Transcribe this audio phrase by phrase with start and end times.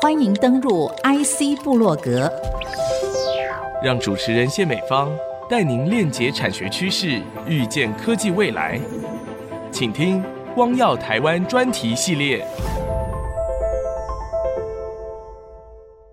[0.00, 2.30] 欢迎登入 IC 部落格，
[3.82, 5.10] 让主持人谢美芳
[5.48, 8.80] 带您链接产学趋势，预见科技未来。
[9.70, 10.22] 请听
[10.54, 12.46] “光耀台湾”专题系列。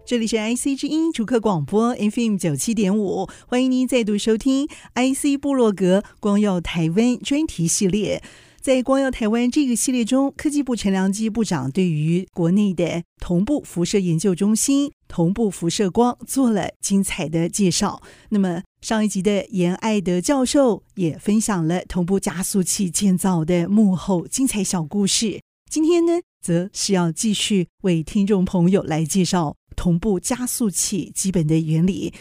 [0.06, 8.24] 这里是 IC 之音主客广播 FM 九七点五，欢迎您再度收听 IC 部落格“光耀台湾”专题系列。
[8.70, 18.00] 在“光耀台湾”这个系列中，科技部陈良基部长对于国内的同步辐射研究中心同步辐射光做了精彩的介绍。
[18.30, 25.42] 那么上一集的严爱德教授也分享了同步加速器建造的幕后精彩小故事。
[25.68, 32.14] 今天呢，则是要继续为听众朋友来介绍同步加速器基本的原理。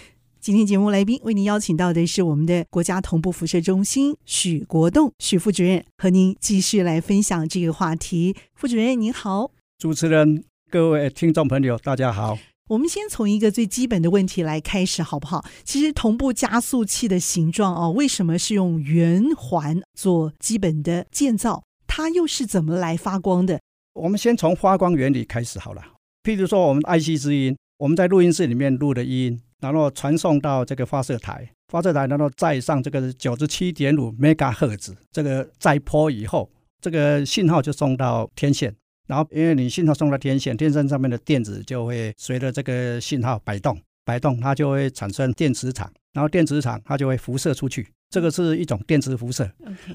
[0.49, 8.35] 今天节目来宾为您邀请到的是我们的国家同步辐射中心许国栋许副主任，和您继续来分享这个话题。
[8.55, 12.39] 副主任您好，主持人、各位听众朋友，大家好。
[12.71, 15.45] 我们先从一个最基本的问题来开始，好不好？
[15.65, 21.63] 其实同步加速器的形状哦，为什么是用圆环做基本的建造？
[21.87, 23.61] 它又是怎么来发光的？
[23.93, 25.83] 我们先从发光原理开始好了。
[26.23, 29.39] 譬如说，我们爱惜之音，我们在录音室里面录的音。
[29.61, 36.51] 然后传送到这个发射台，发射台然后再上这个九十七点五 Megahertz 这个载波以后，
[36.81, 38.75] 这个信号就送到天线。
[39.07, 49.51] 然后因为你信号送到天线，天线上面的电子就会随着这个信号摆动，摆动它就会产生电磁场，然后电磁场它就会辐射出去，这个是一种电磁辐射。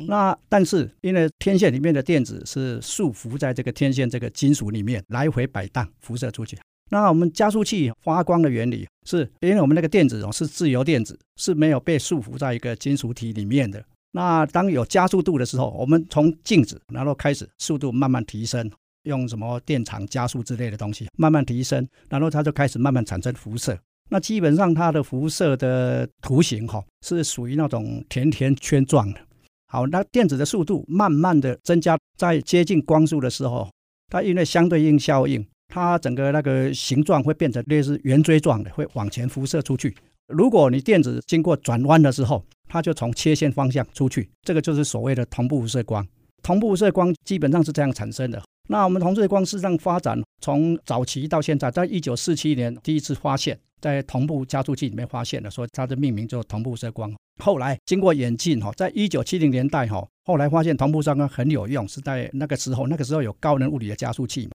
[0.08, 6.58] 那但是因为天线里面的电子是束缚在这个天线这个金属里面，来回摆荡，辐射出去。
[6.90, 13.84] 那我们加速器发光的原理，是因为我们那个电子哦是自由电子，是没有被束缚在一个金属体里面的。
[14.12, 18.70] 那当有加速度的时候，我们从静止，然后开始速度慢慢提升，
[19.04, 23.76] 用什么电场加速之类的东西慢慢提升，然后它就开始慢慢产生辐射。
[24.10, 29.20] 那基本上它的辐射的图形哈是属于那种甜甜圈状的。
[29.66, 33.68] 好，那电子的速度慢慢的增加，在接近光速的时候，
[34.10, 35.44] 它因为相对应效应。
[35.68, 39.96] 它整个那个形状会变成类似圆锥状的，会往前辐射出去。
[40.28, 46.06] 如果你电子经过转弯的时候，它就从切线方向出去，这个就是所谓的同步辐射光。
[46.42, 48.42] 同步辐射光基本上是这样产生的。
[48.70, 57.14] 那我们同步光事实上发展从早期到现在，在一九四七年第一次发现，在同步加速器里面发现的，所以它的命名叫同步射光。
[57.44, 64.52] 后来经过演进哈，在一九七零年代哈，后来发现同步辐射光很有用，是在那个时候，那个时候有高能物理的加速器嘛。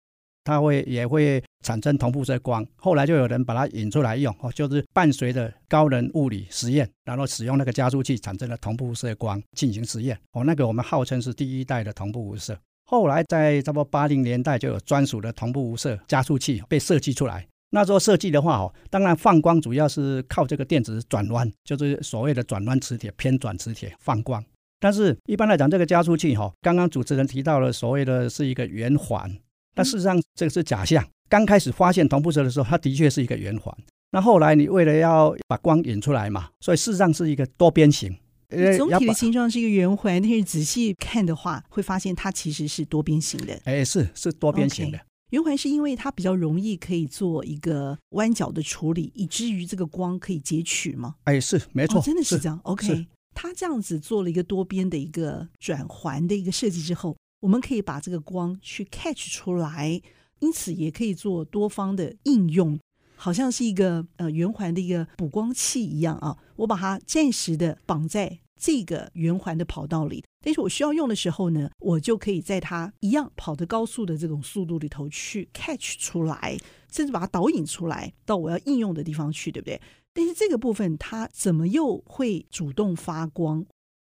[0.44, 12.56] 它会也会产生同步射光，后来就有人把它引出来用，哦，就是伴随着高能物理实验，然后使用那个加速器产生了同步射光进行实验，哦，那个我们号称是第一代的同步无射。
[12.86, 17.46] 后来在差不多八零年代就有专属的同步无射加速器被设计出来。
[17.70, 24.44] 那时候设计的话，哦，当然放光主要是靠这个电子转弯，就是所谓的转弯磁铁、偏转磁铁放光。
[24.78, 29.34] 但是一般来讲，这个加速器，哈，刚刚主持人提到了所谓的是一个圆环。
[29.74, 31.04] 但事实上，这个是假象。
[31.28, 33.76] 刚开始发现同步辐射的时候，它的确是一个圆环。
[34.12, 38.16] 那后来你为了要把光引出来嘛，所以事实上是一个多边形。
[38.76, 43.60] 总体的形状是一个圆环，但是仔细看的话，会发现它其实是多边形的。
[43.64, 44.98] 哎，是是多边形的。
[44.98, 45.02] Okay.
[45.30, 51.16] 圆环是因为它比较容易可以做一个弯角的处理，以至于这个光可以截取吗？
[51.24, 52.60] 哎，是没错，哦，真的是这样。
[52.62, 57.16] OK，它这样子做了一个多边的一个转环的一个设计之后。
[57.44, 60.00] 我们可以把这个光去 catch 出来，
[60.38, 62.78] 因此也可以做多方的应用，
[63.16, 66.38] 好像是一个呃圆环的一个补光器一样啊。
[66.56, 76.56] 我把它暂时的绑在这个圆环的跑道里，但是我需要用的时候呢，我就可以在它一样跑的高速的这种速度里头去 catch 出来，
[76.90, 79.78] 甚至把它导引出来到我要应用的地方去，对不对？
[80.14, 83.66] 但是这个部分它怎么又会主动发光？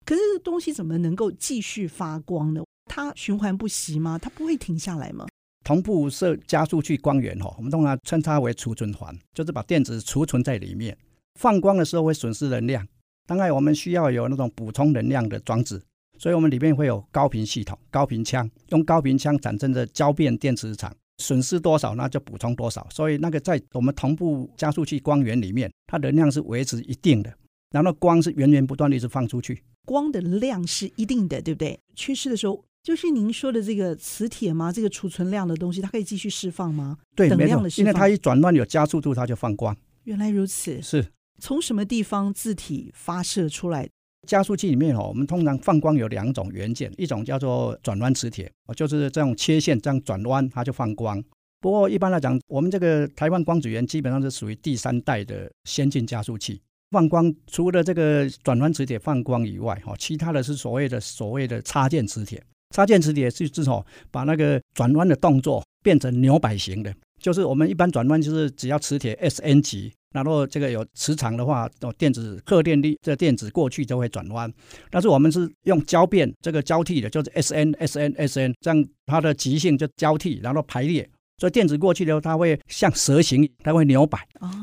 [0.05, 2.65] 可是这东西怎么能够继续发光呢？
[2.93, 4.19] 它循环不息吗？
[4.19, 5.29] 它不会停下来吗？
[5.65, 10.97] 同步射加速器光源哈，我们通常称它为储存环，就是把电子储存在里面。
[11.39, 12.85] 放光的时候会损失能量，
[13.29, 15.81] 当然我们需要有那种补充能量的装置，
[16.19, 22.85] 所以我们里面会有高频系统、高频枪，用高频枪产生的交变电磁场，损失多少那就补充多少。
[22.91, 27.33] 所以那个在我们同步加速器光源里面，它能量是维持一定的，
[27.71, 31.79] 然后光是源源不断的一直放出去，光的量是一定的，对不对？
[31.95, 32.65] 缺失的时候。
[32.83, 34.73] 就是您说的这个磁铁吗？
[34.73, 36.97] 这个储存量的东西，它可以继续释放吗？
[37.15, 39.77] 对，等量的释放，因为它一转弯有加速度，它就放光。
[40.05, 41.07] 原来如此，是
[41.39, 43.89] 从什么地方字体发射出来？
[44.27, 51.23] 加速器里面哦，我们通常放光有两种元件，一种叫做转弯磁铁，哦，就是这种切线这样转弯它就放光。
[51.61, 56.61] 不过一般来讲，我们这个台湾光子源基本上是属于第三代的先进加速器，
[56.91, 62.43] 放光除了这个转弯磁铁放光以外，哈，其他的是所谓的所谓的插件磁铁。
[62.75, 69.93] 插件磁铁是至少把那个转弯的动作变成扭摆型的，就是我们一般转弯就是只要磁铁 SN 级。
[70.13, 74.53] 然后这个有磁场的话，哦，电子荷电力，这电子过去就会转弯。
[74.91, 81.09] 但是我们是用交变这个交替的，就是 S N S N S N，这样它的极性就交替，然后排列。
[81.39, 84.19] 所以电子过去的时候，它会像蛇形，它会扭摆。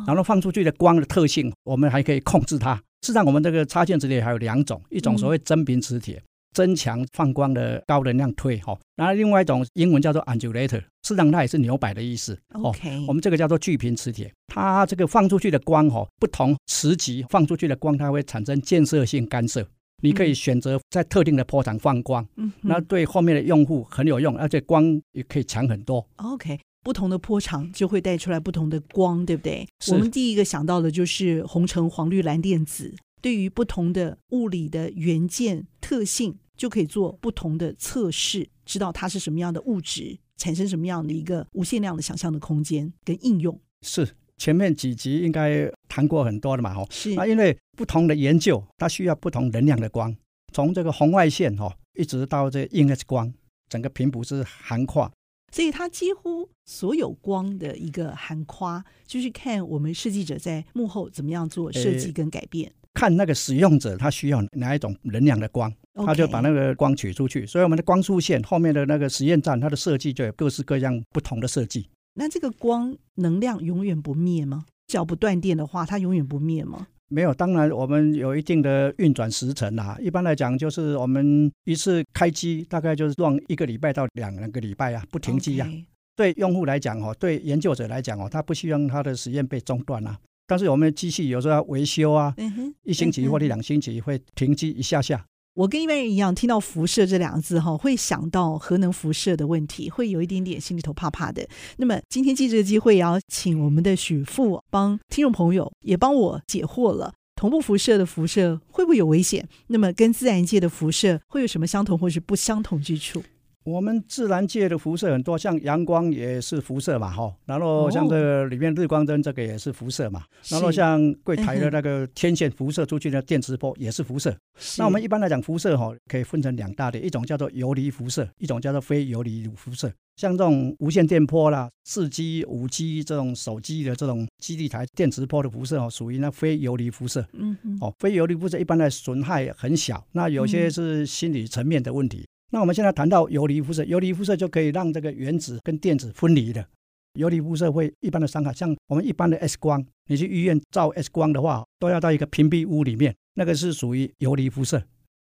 [0.06, 2.76] 然后放出去的光的特性，我们还可以控制它。
[2.76, 6.22] 事实上，我们这个插件磁铁还有两种，一种所谓真频磁铁。
[6.58, 12.36] 增强放光的高能量推哈，然后另外一种英文叫做 undulator，实际上它也是牛摆的意思。
[12.54, 19.68] OK，我们这个叫做聚频磁铁，它这个放出去的光哈，不同磁极放出去的光，它会产生建设性干涉。
[20.02, 26.04] 你可以选择在特定的波长放光，嗯，那对后面的用户很有用，而且光也可以强很多。
[26.16, 29.68] OK，不同的波长就会带出来不同的光，对不对？
[29.92, 36.40] 我们第一个想到的就是红橙黄绿蓝靛紫，对于不同的物理的元件特性。
[36.58, 43.58] 就可以做不同的测试，知道它是什么样的物质，产生什么样的一个无限量的想象的空间跟应用。
[43.84, 46.76] 是前面几集应该谈过很多的嘛？
[46.76, 50.16] 哦，是那因为不同的研究，它需要不同能量的光，
[50.52, 53.34] 从这个红外线哈，一直到这硬 X 光，
[53.70, 55.12] 整个频谱是涵跨，
[55.54, 62.72] 所以它几乎所有光的一个涵跨，就是看我们设计者在幕后怎么样做设计跟改变。
[62.94, 65.72] 看那个使用者他需要哪一种能量的光，
[66.06, 67.46] 他就把那个光取出去。
[67.46, 71.90] 所以我们的光束线后面的那个实验站，它的设计就有各式各样不同的设计。
[72.16, 74.66] 那这个光能量永远不灭吗？
[74.88, 76.88] 只要不断电的话，它永远不灭吗？
[77.10, 79.98] 没有，当然我们有一定的运转时程啦。
[80.02, 85.68] 一般来讲，就是我们一次开机大概就是用一个礼拜到两个礼拜啊，不停机啊。
[85.68, 85.86] Okay.
[86.18, 90.18] 对用户来讲哦，对研究者来讲哦，他不希望他的实验被中断啊。
[90.48, 92.36] 但是我们的机器有时候要维修啊，
[92.84, 95.26] 一星期或者两星期会停机一下下。
[95.58, 101.48] 我跟一般人一样，听到辐射这两个字哈，会想到核能辐射的问题，会有一点点心里头怕怕的。
[101.78, 107.12] 那么今天借这个机会，也要请我们的许富帮听众朋友也帮我解惑了。
[107.36, 109.50] 同步辐射的辐射会不会有危险？
[109.66, 113.24] 那么跟自然界的辐射会有什么相同或是不相同之处？
[113.68, 117.36] 我们自然界的辐射很多，像阳光也是辐射嘛，哈。
[117.46, 120.24] 然后像这个里面日光灯，这个也是辐射嘛。
[120.48, 124.34] 然后像柜台的那个天线辐射出去的电磁波也是辐射。
[124.78, 129.92] 那我们一般来讲，辐射哈可以分成两大类，一种叫做游离辐射，一种叫做非游离辐射。
[130.16, 137.28] 像这种无线电波啦、四 G、五 G 这种手机的这种基地台电磁波的辐射哦，属于那非游离辐射。
[137.34, 137.78] 嗯嗯。
[137.82, 142.26] 哦，非游离辐射一般的损害很小，那有些是心理层面的问题。
[142.52, 146.66] 那我们现在谈到游离辐射，游离辐射就可以让这个原子跟电子分离的。
[147.14, 154.82] 游离辐射会一般的伤害，像我们一般的 X 光，你去医院照 X 光的话，都要到一个屏蔽屋里面，那个是属于游离辐射。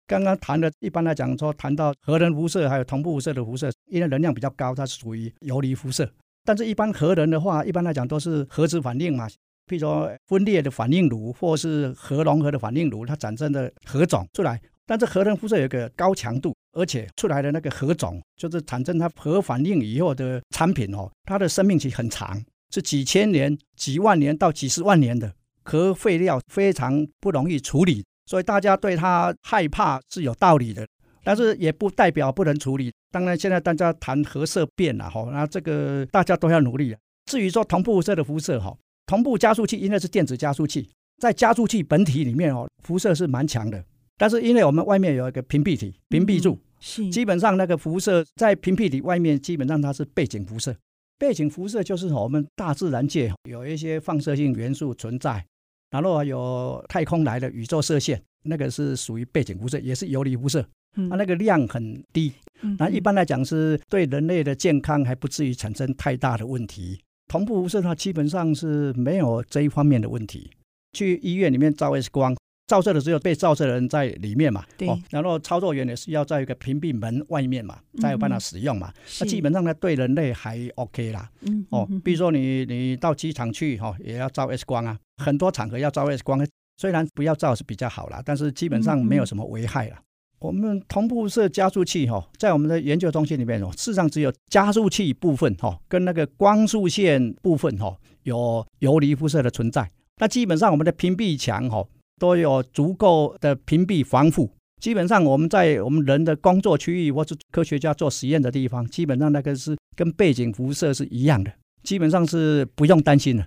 [0.06, 6.10] 刚刚谈的，一般来讲说，谈到核能辐射还有同步辐射的辐射，因为能量比较高，它是属于游离辐射。
[6.44, 9.28] 但是，一般核能的话，一般来讲都是核子反应嘛，
[9.66, 14.60] 譬如说分裂的反应炉，或是核融合的反应炉，它产生的核种出来。
[14.86, 16.54] 但是核能辐射有个高强度。
[16.76, 22.40] 而且出来的那个核种，就是产生它核反应以后的产品哦，它的生命期很长，
[22.70, 25.32] 是几千年、几万年到几十万年的
[25.64, 30.86] 核废料，非常不容易处理，所以大家对它害怕是有道理的。
[31.24, 32.92] 但是也不代表不能处理。
[33.10, 36.94] 当然，现在大家谈核色变了哈，那这个大家都要努力。
[37.24, 38.72] 至于说同步辐射的辐射哈，
[39.06, 43.84] 同步加速器因为是电子加速器，在加速器本体里面哦，辐射是蛮强的。
[44.16, 46.56] 但是因为我们外面有一个屏蔽体，屏蔽住。
[46.80, 50.76] 是，基本上那个辐射在屏蔽体外面，基本上它是背景辐射。
[51.18, 55.44] 背景辐射就是我们大自然界有一些放射性元素存在，
[55.90, 60.66] 然后还有太空来的宇宙射线，那个是属于背景辐射，也是游离辐射。
[60.96, 62.32] 嗯，它那个量很低，
[62.78, 67.00] 那一般来讲是对人类的健康还不至于产生太大的问题。
[67.28, 70.50] 同步辐射它基本上是没有这一方面的问题。
[70.92, 72.36] 去医院里面照 X 光。
[72.66, 78.92] 照射的时候，被照射的人在里面嘛，对、哦，然后操作员也是要在一个屏蔽门外面嘛，才有办法使用嘛。
[79.20, 81.30] 那、嗯、基本上呢，对人类还 OK 啦。
[81.42, 86.44] 嗯，哦，比如说你你到机场去哈、哦，也要照 X 光啊，很多场合要照 X 光，
[86.76, 89.98] 虽然不要照是比较好啦，但是基本上没有什么危害啦。
[89.98, 90.02] 嗯、
[90.40, 99.88] 我们同步射加速器哈、哦，在我们的研究中心里面哦，事实上只有加速器部分哈、哦，跟那个光束线部分哈、哦，有游离辐射的存在。
[100.18, 101.86] 那基本上我们的屏蔽墙哈。
[102.18, 104.50] 都有足够的屏蔽防护。
[104.80, 111.50] 基本上我们在我们人的工作区域或是科学家做实验的地方，基本上那个是跟背景辐射是一样的，
[111.82, 113.46] 基本上是不用担心的。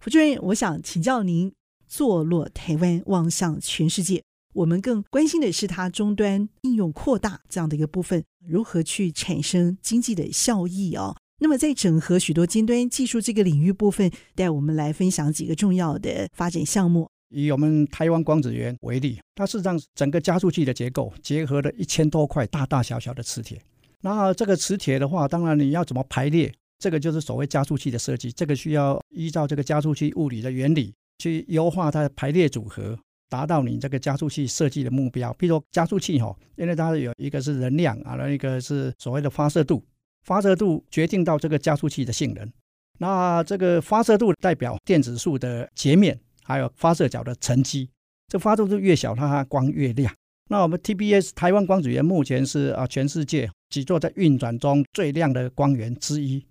[0.00, 1.50] 副主任，我想请教您，
[1.88, 4.22] 坐落台湾望向全世界，
[4.54, 11.16] 我们更关心的是它终端应用扩大这样的一个部分，如何去产生经济的效益哦？
[11.42, 17.08] 那么在整合许多尖端技术这个领域部分，带我们来分享几个重要的发展项目。
[17.30, 23.60] 以我们台湾光子源为例，它事实上整个加速器的结构结合了一千多块大大小小的磁铁。
[24.02, 26.52] 那这个磁铁的话，当然你要怎么排列？
[26.78, 35.30] 这个就是所谓加速器的设计，这个需要依照这个加速器物理的原理去优化它的排列组合，达到你这个加速器设计的目标。
[35.34, 39.84] 比如说加速器哈，因为它有一个是能量啊，那一个是所谓的发射度，
[40.24, 42.50] 发射度决定到这个加速器的性能。
[42.98, 46.18] 那这个发射度代表电子束的截面，
[46.50, 47.88] 还有发射角的沉积。
[48.28, 50.12] 这发射度越小，它光越亮。
[50.48, 56.44] 那我们 TBS 台湾光子源目前是啊全世界几座在运转中最亮的光源之一。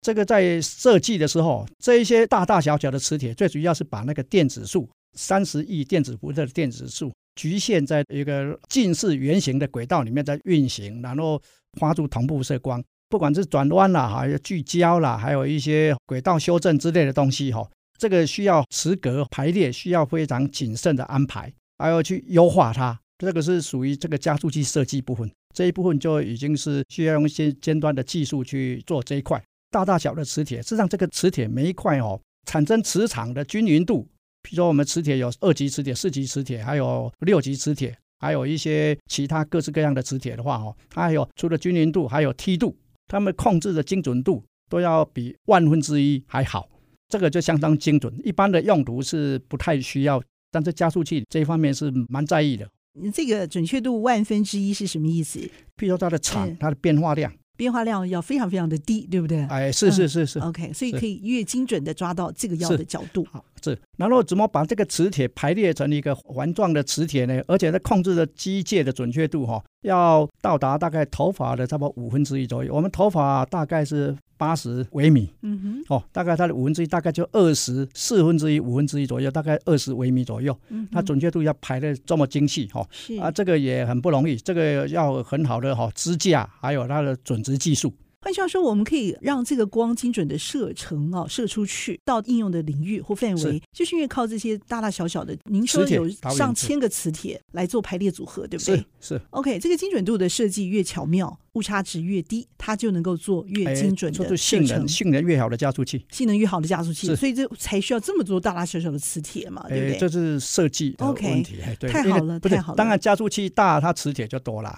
[0.00, 11.40] 这个在设计的时候，这一些大大小小的磁铁，最主要是把那个电子束三十亿电子辐射的电子束局限在一个近似圆形的轨道里面在运行，然后
[11.78, 12.82] 发出同步射光。
[13.08, 17.68] 不管是转弯啦，还有聚焦啦，还有一些轨道修正之类的东西，哈，
[18.02, 22.98] 这个需要磁格排列，需要非常谨慎的安排，还要去优化它。
[23.16, 29.40] 这个是属于这个加速器设计部分，这一部分就已经是需要用一些尖端的技术去做这一块。
[29.70, 34.02] 大大小的磁铁，实际上这个磁铁每一块哦，产生磁场的均匀度，
[34.42, 46.68] 比如说我们磁铁有二级磁铁、四级磁铁，还有六级磁铁，还有一些其他各式各样的磁铁的话哦，它还有除了均匀度，还有梯度，它们控制的精准度都要比万分之一还好，
[47.12, 48.10] 这个就相当精准。
[48.24, 50.18] 一般的用途是不太需要，
[50.50, 52.66] 但是加速器这一方面是蛮在意的。
[52.98, 55.38] 你这个准确度万分之一是什么意思？
[55.76, 57.30] 譬如说它的场，它的变化量。
[57.54, 59.44] 变化量要非常非常的低，对不对？
[59.44, 60.38] 哎，是是是是。
[60.38, 63.26] 嗯、OK，所以可以越精准的抓到这个药的角度。
[63.30, 63.78] 好，是。
[63.98, 67.42] 然后怎么把这个磁铁排列成一个环状的磁铁呢？
[67.46, 72.74] 而且它控制的机械的准确度哈、哦，要到达大概头发的差不多五分之一左右。
[72.74, 80.56] 我们头发大概是八十微米，嗯哼，哦，大概它的五分之一大概就二十四分之一五分之一左右，大概二十微米左右。
[80.68, 87.92] 嗯，它准确度要排的这么精细哈，是啊，这个也很不容易，这个要很好的哈支架，还有它的准值技术。
[88.22, 98.76] 换句话说，我们可以让这个光精准的射程啊，射出去到应用的领域或范围，是就是因为靠这些大大小小的，您说有上千个磁铁来做排列组合，对不对？
[98.76, 98.84] 是。
[99.00, 101.36] 是 OK，这个精准度的设计越巧妙。
[101.54, 109.98] 误差值越低，它就能够做越精准的性能，性能越好的加速器，性能越好的加速器，所以这才需要这么多大大小小的磁铁嘛，对不对？
[109.98, 112.76] 这是设计的问题对，太好了，太好了。
[112.76, 114.70] 当然加速器大，它磁铁就多了；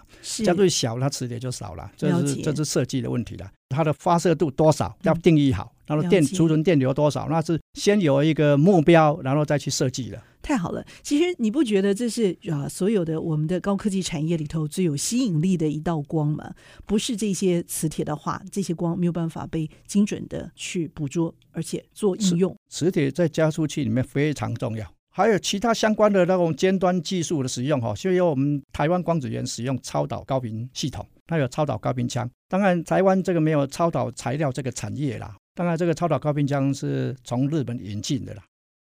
[0.45, 1.91] 加速器小，它磁铁就少了。
[1.97, 3.49] 这是这是设计的问题了。
[3.69, 10.21] 它的发射度多少要定义好，然后电储存电流多少，那是先有一个目标，然后再去设计的。
[10.45, 16.53] 太好了，其实你不觉得这是啊，所有的我们的高科技产业里头最有吸引力的一道光吗？
[16.85, 22.55] 不是这些磁铁的话，这些光没有办法被精准的去捕捉，而且做应用。
[22.69, 32.29] 磁铁在加速器里面非常重要，还有其他相关的那种尖端技术的使用哈，所以我们台湾光子源使用超导高频系统，它有超导高频枪。
[32.51, 38.45] 当然，台湾这个没有超导材料这个产业啦，当然这个超导高频枪是从日本引进的啦，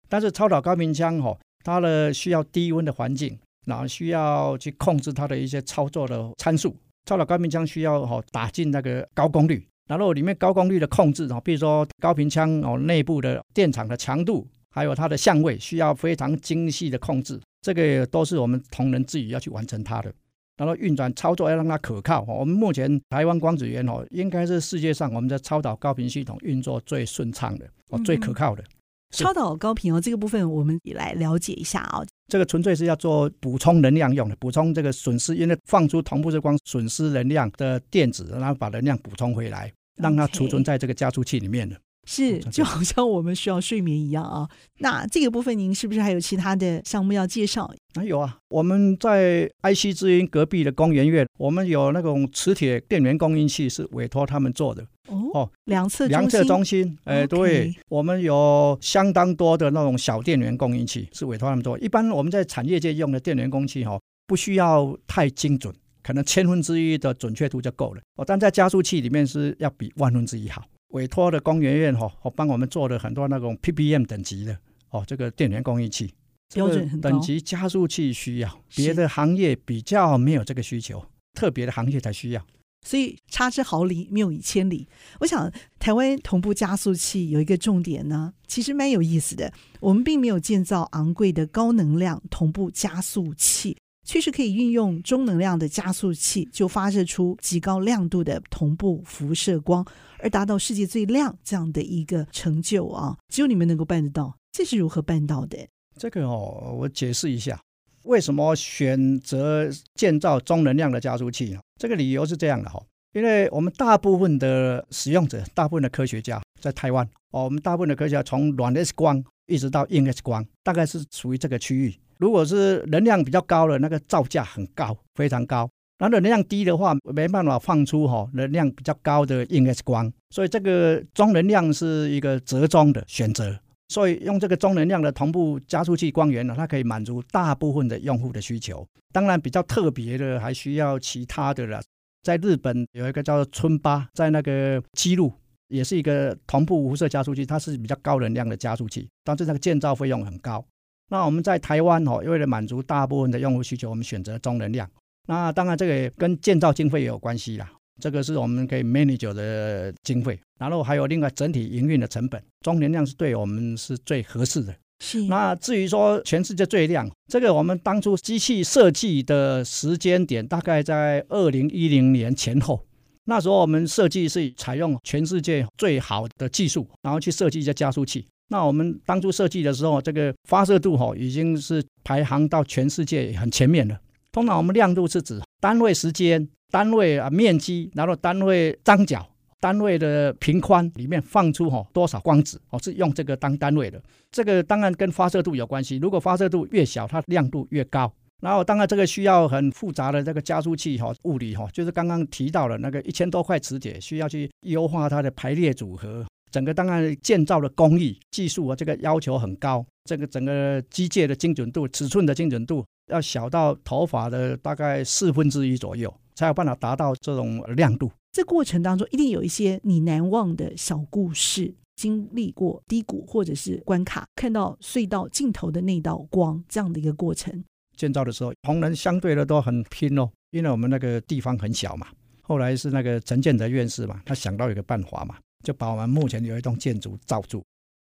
[0.08, 1.36] 但是超导高频枪哈。
[1.68, 6.74] 它的需要低温的环境，然后需要去控制它的一些操作的参数。
[7.06, 17.38] 超导高频枪需要哦打进那个高功率，然后里面高功率的控制啊，比如说高频枪哦内部的电场的强度，还有它的相位，需要非常精细的控制。
[17.62, 20.14] 这个都是我们同仁自己要去完成它的。
[20.56, 22.22] 然后运转操作要让它可靠。
[22.28, 28.64] 我们目前台湾光子源哦，应该是世界上我们的超导高频系统运作最顺畅的哦，最可靠的。
[29.12, 32.08] 超导高频哦，这个部分我们也来了解一下啊、哦。
[32.28, 41.80] 这个纯粹是要做补充能量用的，补充这个损失，因为放出同步射光损失能量的电子，然后把能量补充回来，让它储存在这个加速器里面的。
[42.08, 44.48] 是，就好像我们需要睡眠一样啊。
[44.80, 47.70] 那这个部分您是不是还有其他的项目要介绍？
[47.96, 54.88] 啊，有啊，我们在 IC 之音隔壁的工研院，我们有那种磁铁电源供应器是委托他们做的。
[55.08, 61.78] 哦，两侧两侧中心，哎，对，我们有相当多的那种小电源供应器是委托他们做。
[61.80, 68.02] 一般我们在产业界用的电源供应器哈，不需要太精准，可能千分之一的准确度就够了。
[68.16, 70.64] 哦，但在加速器里面是要比万分之一好。
[70.90, 74.58] 委托的工研院哈，帮我们做了很多那种 ppm 等级的
[74.90, 76.14] 哦，这个电源供应器。
[76.54, 77.10] 标准很高。
[77.10, 82.46] 等级加速器需要，别的行业比较没有这个需求，特别的行业才需要。
[82.86, 84.88] 所以差之毫厘，谬以千里。
[85.20, 89.52] 我想台湾同步加速器有一个重点呢，其实蛮有意思的。
[89.82, 93.76] 我们并没有建造昂贵的高能量同步加速器，
[94.08, 99.86] 确实可以运用中能量的加速器，就发射出极高亮度的同步辐射光，
[100.20, 103.18] 而达到世界最亮这样的一个成就啊！
[103.28, 105.58] 只有你们能够办得到，这是如何办到的？
[105.98, 107.60] 这个哦，我解释一下。
[108.04, 111.60] 为什么选择建造中能量的加速器呢？
[111.78, 121.94] 这个理由是这样的哈，因为我们大部分的使用者，大部分的科学家在台湾哦，我们大部分的科学家从软 X 光一直到硬 X 光，大概是属于这个区域。
[122.20, 133.58] 如果是能量比较高的，那个造价很高，非常高；然后能量低的话，没办法放出哈能量比较高的硬 X 光，所以这个中能量是一个折中的选择。
[133.90, 138.86] 所以用这个中能量的同步加速器光源呢，它可以满足大部分的用户的需求。
[139.14, 141.82] 当然比较特别的还需要其他的了。
[142.22, 145.32] 在日本有一个叫做村巴，在那个基路
[145.70, 150.66] 也是一个同步辐射加速器，它是比较高能量的加速器，但是那个建造费用很高。
[151.10, 154.90] 那我们在台湾哦，为了满足大部分的用户需求，我们选择中能量。
[155.28, 157.70] 那当然这个也跟建造经费也有关系啦。
[158.00, 164.76] 这个是我们可以 manage 的经费，然后还有另外整体营运的成本，中能量是对我们是最合适的。
[165.00, 165.24] 是。
[165.24, 172.86] 那至于说全世界最亮，这个我们当初机器设计的时间点大概在二零一零年前后，
[173.26, 178.28] 那时候我们设计是采用全世界最好的技术，然后去设计一些加速器。
[178.50, 184.00] 那我们当初设计的时候，这个发射度哈已经是排行到全世界很前面了。
[184.32, 186.48] 通常我们亮度是指单位时间。
[186.70, 189.26] 单位啊面积，然后单位张角，
[189.62, 193.98] 单位的平宽里面放出哈多少光子哦，是用这个当单位的。
[194.32, 198.12] 这个当然跟发射度有关系，如果发射度越小，它亮度越高。
[198.42, 206.26] 然后当然这个需要很复杂的这个加速器哈物理哈，就是刚刚提到了那个一千多块磁铁，需要去优化它的排列组合。
[206.58, 209.86] 整个当然建造的工艺技术啊，这个要求很高。
[210.06, 216.12] 这个整个机械的精准度、尺寸的精准度要小到头发的大概四分之一左右。
[216.34, 218.12] 才有办法达到这种亮度。
[218.32, 227.64] 这过程当中一定有一些你难忘的小故事，经历过低谷或者是关卡，看到隧道尽头的那道光，这样的一个过程。
[227.96, 232.06] 建造的时候，同仁相对的都很拼哦，因为我们那个地方很小嘛。
[232.44, 237.64] 后来是那个陈建德院士嘛，他想到一个办法嘛，就把我们目前有一栋建筑罩住，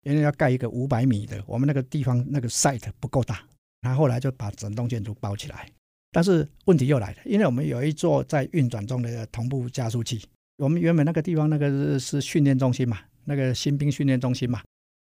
[0.03, 3.43] 因为要盖一个五百米的，我们那个地方那个 site 不够大，
[3.83, 5.69] 他后来就把整栋建筑包起来。
[6.13, 10.23] 但是问题又来了，因为我们有一座在运转中的同步加速器。
[10.59, 14.63] 我们原本那个地方那个是是训练中心嘛，那个新兵训练中心嘛，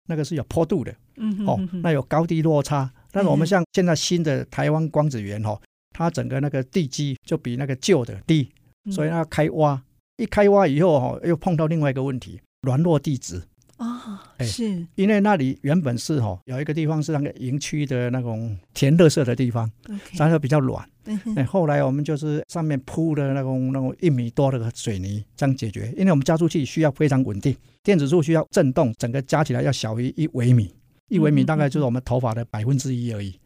[0.09, 2.91] 那个是有坡度的，嗯哼哼哼，哦，那有高低落差。
[3.11, 8.51] 但是我们像现在新的台湾光子园哦，它整个那个地基就比那个旧的低，
[8.91, 9.83] 所以它开挖，
[10.23, 13.43] 一开挖以后哈，又碰到另外一个问题，软弱地质。
[13.79, 19.69] 哦，是因为那里原本是哈有一个地方是那个营区的那种填垃圾的地方，
[20.13, 20.89] 然后比较软。
[21.35, 25.93] 哎，后来我们就是上面铺的那种那种一米多的水泥，这样解决。
[25.97, 30.73] 因为我们加速器需要非常稳定，电子束需要震动，整个加起来要小于一微米，
[31.09, 33.37] 一微米大概就是我们头发的百分之一而已。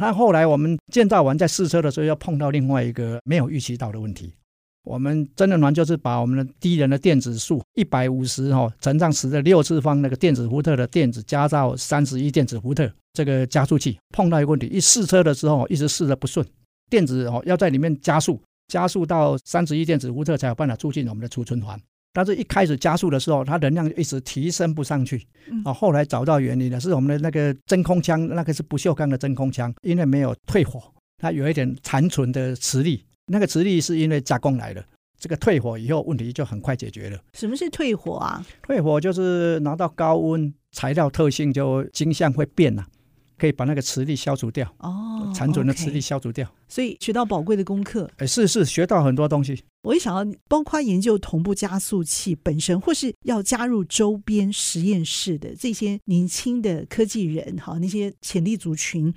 [0.00, 4.32] 那后来我们建造完在试车的时候，要碰到另外一个没有预期到的问题。
[4.84, 16.44] 我们真的团就是把我们的低能的电子数一百五十哈乘上十的六次方那个电子伏特的电子加到三十一电子伏特，这个加速器碰到一个问题，一试车的时候一直试的不顺，
[16.90, 21.80] 电子哦要在里面加速，加速到三十一电子伏特才有办法促进我们的储存环。
[22.12, 25.26] 但是一开始加速的时候，它能量一直提升不上去
[25.64, 25.72] 啊。
[25.72, 30.82] 后来找到原因了，是我们的那个真空腔，那个是不锈钢的真空腔，因为没有退火，
[31.16, 33.02] 它有一点残存的磁力。
[33.32, 34.84] 那个磁力是因为加工来的，
[35.18, 37.18] 这个退火以后问题就很快解决了。
[37.32, 38.44] 什么是退火啊？
[38.62, 42.86] 退火就是拿到高温，材料特性就晶相会变了，
[43.38, 44.70] 可以把那个磁力消除掉。
[44.80, 48.10] 哦，残存的磁力消除掉，所以学到宝贵的功课。
[48.18, 49.64] 哎，是是，学到很多东西。
[49.84, 59.14] 我一想要包括研究同步加速器本身，或是要加入周边实验室的这些年轻的科技人，哈，那些潜力族群。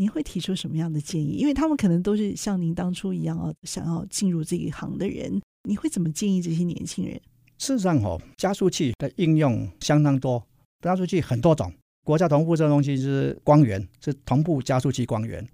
[0.00, 1.32] 您会提出什么样的建议？
[1.32, 5.38] 因为他们可能都是像您当初一样啊，想要进入这一行的人。
[5.68, 7.14] 你会怎么建议这些年轻人？
[7.58, 10.42] 事实上，哦，加速器的应用相当多，
[10.80, 11.70] 加速器很多种。
[12.02, 15.46] 国家同步这个东西是光源，是同步加速器光源。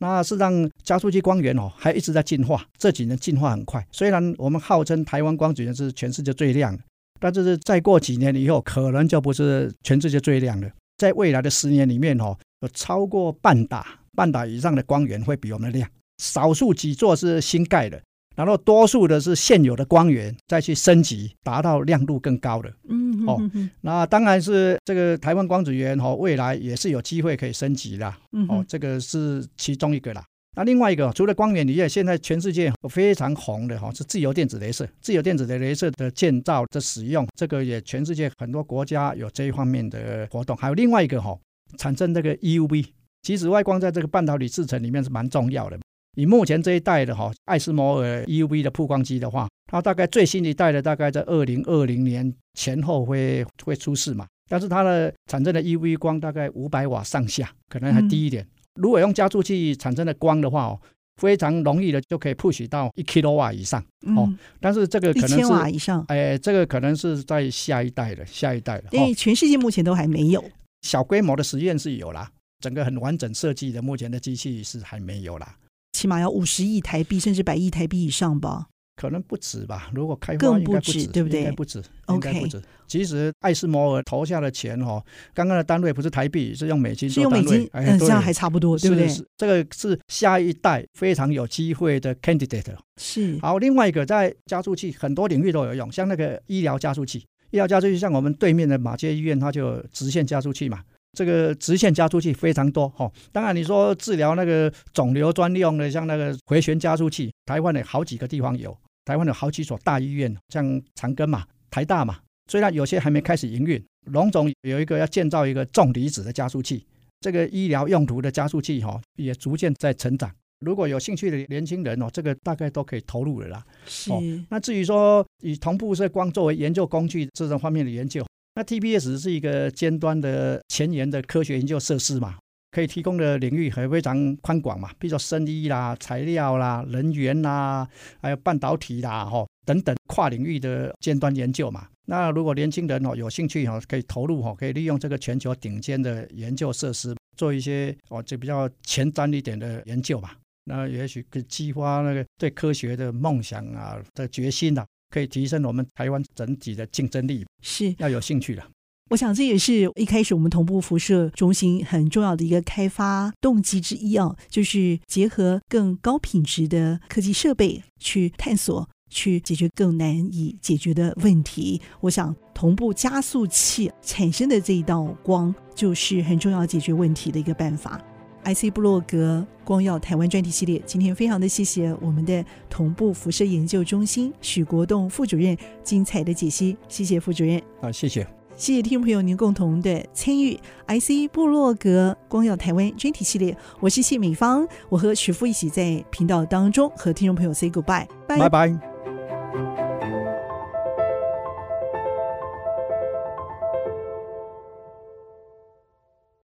[0.00, 3.82] 那事实上，加速器光源哦，还一直在进化，这几年进化很快。
[3.90, 6.82] 虽然我们号称台湾光子源是全世界最亮的，
[7.18, 10.70] 但是再过几年以后，可能就不是全世界最亮的。
[10.98, 12.36] 在未来的十年里面，哦。
[12.64, 15.88] 有超过半打、半打以上的光源会比我们亮。
[16.18, 18.00] 少数几座是新盖的，
[18.34, 22.72] 然后多数的是现有的光源再去升级，达到亮度更高的。
[22.88, 23.38] 嗯，哦，
[23.82, 28.08] 那当然是这个台湾光子源哦，未来也是有机会可以升级的。
[28.48, 30.24] 哦，这个是其中一个啦。
[30.56, 40.56] 那另外一个，除了光源以外，现在全世界非常红的哈是自由电子雷射，自由电子的雷射的建造的使用，这个也全世界很多国家有这一方面的活动。
[40.56, 41.36] 还有另外一个哈，
[41.78, 42.86] 产生这个 EUV，
[43.22, 45.78] 其实外光在这个半导体制程里面是蛮重要的。
[46.16, 58.42] 以目前这一代的哈爱斯摩尔 EUV 的曝光机的话，它大概最新一代的大概在二零二零年前后会会出世嘛，但是它的产生的 EUV 光大概五百瓦上下，可能还低一点。
[58.44, 60.80] 嗯如果用加速器产生的光的话哦，
[61.22, 63.80] 非常容易的就可以 push 到一 kilo 瓦以上
[64.16, 64.28] 哦。
[64.60, 68.88] 但是这个可能是一千瓦以上，哎，这个可能是在下一代的下一代的。
[68.90, 70.44] 因为全世界目前都还没有
[70.84, 75.56] 小规模的实验是有啦，整个很完整设计的目前的机器是还没有啦。
[75.92, 78.66] 起码要五十亿台币甚至百亿台币以上吧。
[78.96, 81.40] 可能不止吧，如果开发更不止，对不对？
[81.40, 82.62] 应该不止，OK，不止。
[82.86, 85.02] 其实艾斯摩尔投下的钱哦，
[85.34, 89.08] 刚刚的单位不是台币，是用美金做单位，是用美金，嗯，这样还差不多，对不对？
[89.36, 92.76] 这个是下一代非常有机会的 candidate。
[93.00, 93.36] 是。
[93.40, 100.82] 好，另外一个在加速器很多领域都有用，像那个医疗加速器，医疗加速器像我们对面的马偕医院，它就直线加速器嘛。
[101.16, 108.76] 这个直线加速器非常多哈，当然你说治疗那个肿瘤专用的，像那个回旋加速器，台湾的好几个地方有。
[109.04, 112.18] 台湾有好几所大医院，像长庚嘛、台大嘛，
[112.50, 113.80] 虽然有些还没开始营运。
[114.06, 116.84] 龙总有一个要建造一个重离子的加速器，
[117.20, 120.28] 这个医疗用途的加速器哈，也逐渐在成长。
[120.64, 123.64] 如果有兴趣的年轻人哦，这个大概都可以投入了啦。
[123.86, 124.10] 是。
[124.48, 128.24] 那至于说以同步射光作为研究工具这种方面的研究，
[128.54, 132.36] 那 TPS 是一个尖端的前沿的科学研究设施嘛。
[132.70, 137.88] 可以提供的领域还非常宽广嘛，比如说生医啦、材料啦、能源啦，
[138.20, 141.86] 还有半导体啦，吼等等跨领域的尖端研究嘛。
[142.06, 150.36] 那如果年轻人哦有兴趣哦，可以投入哦，可以利用这个全球顶尖的研究设施，做一些哦就比较前瞻一点的研究吧。
[150.64, 157.44] 那也许可以激发那个对科学的梦想啊的决心啊，可以提升我们台湾整体的竞争力。
[157.62, 158.62] 是要有兴趣的。
[159.10, 171.82] 我想这也是一开始我们同步辐射中心很重要的一个开发动机之一啊，就是结合更高品质的科技设备去探索，去解决更难以解决的问题。
[172.00, 178.02] 我想同步加速器产生的这一道光，就是很重要解决问题的一个办法。
[178.44, 187.60] IC 部落格光耀台湾专题系列，今天非常的谢谢我们的同步辐射研究中心许国栋副主任精彩的解析，谢谢副主任。
[187.80, 188.26] 啊，谢谢。
[188.56, 198.93] 谢谢听众朋友您共同的参与，IC 部落格光耀台湾专题系列，我是谢美芳，我和徐富一起在频道当中和听众朋友 say goodbye，拜拜。